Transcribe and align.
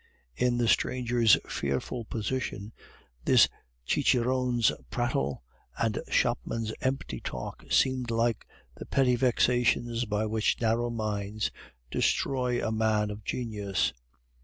In 0.35 0.57
the 0.57 0.67
stranger's 0.67 1.37
fearful 1.47 2.05
position 2.05 2.73
this 3.25 3.47
cicerone's 3.85 4.71
prattle 4.89 5.43
and 5.77 6.01
shopman's 6.09 6.73
empty 6.81 7.19
talk 7.21 7.65
seemed 7.69 8.09
like 8.09 8.47
the 8.73 8.87
petty 8.87 9.15
vexations 9.15 10.05
by 10.05 10.25
which 10.25 10.59
narrow 10.59 10.89
minds 10.89 11.51
destroy 11.91 12.67
a 12.67 12.71
man 12.71 13.11
of 13.11 13.23
genius. 13.23 13.93